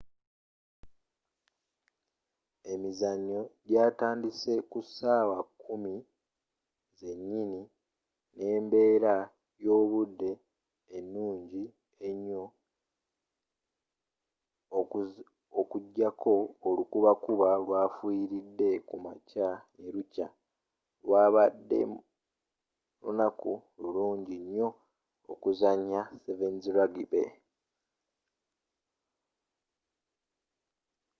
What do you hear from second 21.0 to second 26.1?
lwabadde lunaku lulungi nyo okuzanya